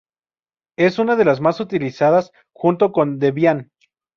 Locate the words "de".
1.15-1.25